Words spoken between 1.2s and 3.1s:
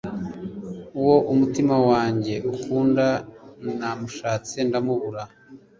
umutima wanjye ukunda.